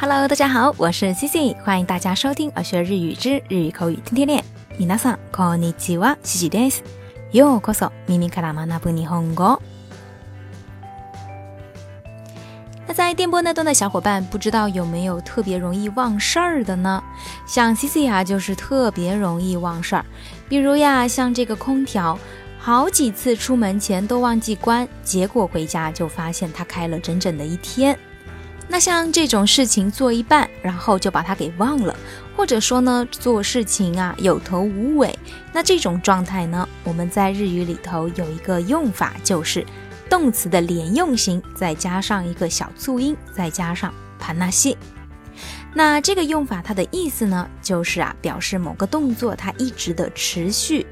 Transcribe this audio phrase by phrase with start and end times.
[0.00, 4.44] Hello，大家好，我是 Cici，欢迎大家收听《而学日语之日语口语天天练》。
[4.80, 6.84] みなさんこんにちは、c i c です。
[7.32, 9.34] よこそミミカラマナブニホン
[12.86, 17.02] 那在电波那端的小伙伴，不知道有没有特别容易忘事儿的呢？
[17.44, 20.04] 像 Cici 啊，就是特别容易忘事儿。
[20.48, 22.16] 比如呀，像这个空调，
[22.60, 27.98] 好几次出门前都忘记关，结果回家就发现它开了整整的一天。
[28.70, 31.96] 那像这种事情做一半，然后就把它给忘了，
[32.36, 35.18] 或者说呢，做事情啊有头无尾，
[35.52, 39.64] 那这种状态呢，我们在日语里头有一个用法，就是
[40.10, 44.76] 动词的连用型，再加上一个小促音，再加上盘那西。
[45.74, 50.86] 那这个用法它的意思呢，就是啊，表示某个动作它一直的持续。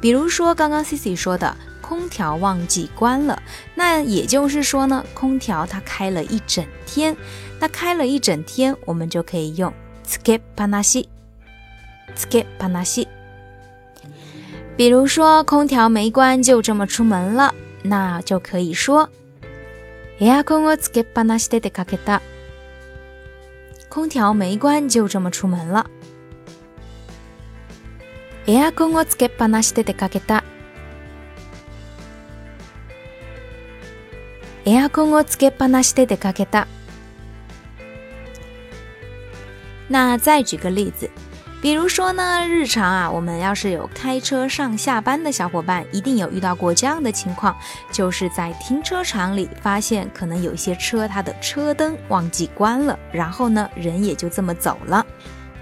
[0.00, 1.54] 比如说刚刚 Cici 说的。
[1.88, 3.42] 空调忘记关了，
[3.74, 7.16] 那也就是说呢，空调它开了一整天，
[7.58, 9.72] 那开了一整天，我们就可以用
[10.06, 11.08] skip スキッパナシ
[12.14, 13.06] スキッパナシ。
[14.76, 19.08] 比如说空调没关，就这么出门了，那就可以说
[20.20, 22.20] エアコンをスキッパナシで出かけた。
[23.88, 25.86] 空调没关，就这么出门了。
[28.46, 30.42] エアコンをスキッパナシで出かけた。
[35.12, 36.66] をけっぱなしで出かけた。
[39.88, 41.10] 那再举个例子，
[41.62, 47.56] 比如说呢，日常啊，我们要是有开车上下班的小伙伴，一定有遇到过这样的情况，
[47.90, 55.04] 就是在停车场里发现可能有些车它的车灯忘记关了，然后呢，人也就这么走了。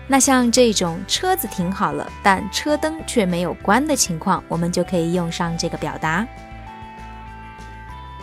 [0.09, 6.25] 那像这种车子停好了，但车灯却没有关的情况，我们就可以用上这个表达。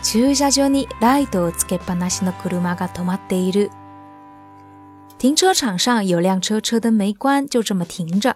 [0.04, 3.72] 駐車場にライトをつけっぱなしの車が止まっている。
[5.18, 8.36] 停車場上有辆车，车灯没关，就这么停着。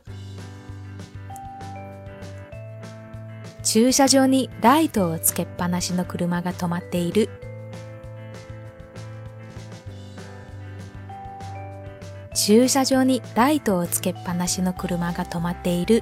[3.63, 7.27] 駐車場にライトをつけっぱなしの車が止まっている。
[12.33, 16.01] 駐車場にライトをつけっぱなしの車が止まっている。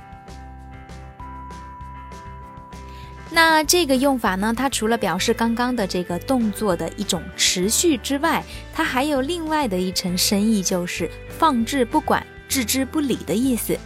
[3.35, 4.53] 那这个用法呢？
[4.55, 8.41] 它除了表示刚刚的这个动作的一种持续之外，
[8.73, 13.77] 它还有另外的一层深意，就是放置不管、置之不理的意思。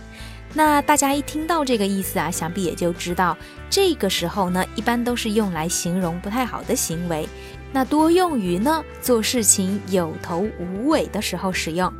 [0.53, 3.35] 那大家一听到这个意思啊，想必也就知道，
[3.71, 7.27] 这个时候呢，一般都是用来形容不太好的行为。
[7.73, 11.91] 那多用于呢，做事情有头无尾的时候使用。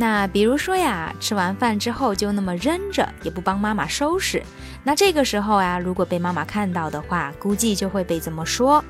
[0.00, 4.40] 那比如说呀，吃完饭之后就那么扔着，也不帮妈妈收拾。
[4.84, 8.82] 那这个时候啊，如果被妈妈看到的话，估计就会被这么说：“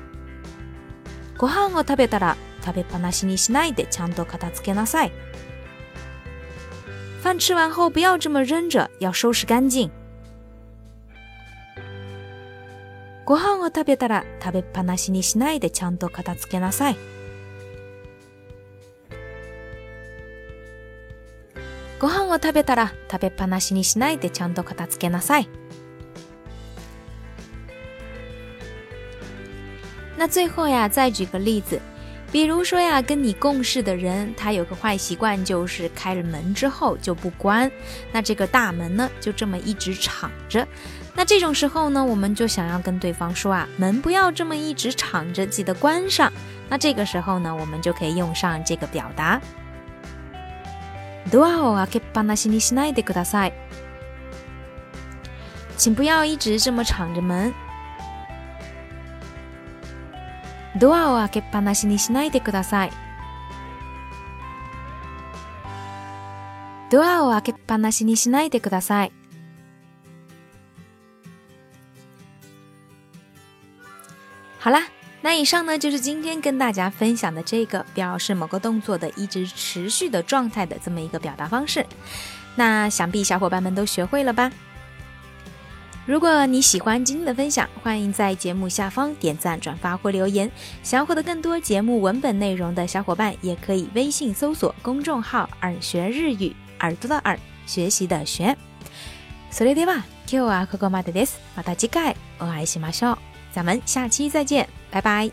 [1.35, 5.11] ご飯を食べたら食べっぱなしにしないでちゃんと片付けなさい。”
[7.23, 9.89] 饭吃完后不要这么扔着，要收拾干净。
[13.25, 17.18] ご飯を食べたら食べっぱなしにしないでちゃんと片付けなさい。
[21.99, 25.49] ご飯を食べたら食べっぱなしにしないでちゃんと片付けなさい。
[30.17, 31.79] 那最后呀，再举个例子，
[32.31, 37.69] 比如说呀，跟你共事的人，他有个坏习惯，就是开了门之后就不关，
[38.13, 40.65] 那这个大门呢，就这么一直敞着。
[41.15, 46.31] 那这种时候呢，我们就想要跟对方说啊，门不要这么一直敞着，记得关上。
[46.69, 49.41] 那这个时候呢，我们就可以用上这个表达。
[51.31, 53.53] ドアを開けっぱなしにしないでください。
[55.77, 57.53] 请不要一直这么敞着门。
[60.79, 62.91] ドアを開けっぱなしにしないでください。
[66.91, 69.11] ドアを開けっぱなしにしないでください。
[74.63, 74.79] 好啦。
[75.21, 81.85] 那以上呢，就是今天跟大家分享的这个表示某个动作的一直持续的状态的这么一个表达方式。
[82.55, 84.51] 那想必小伙伴们都学会了吧？
[86.05, 90.49] 如果你喜欢今天的分享，欢迎在节目下方点赞、转发或留言。
[90.81, 97.37] 想要获得更多节目文本内容的小伙伴，也可以微信搜索公众号“耳学日语”，耳朵的耳，
[97.67, 98.55] 学习的学。
[99.51, 101.37] それでは、今日はここまでです。
[101.57, 103.17] また次回お会いしましょう。
[103.53, 104.78] 咱们下期再见。
[104.91, 105.29] 拜拜。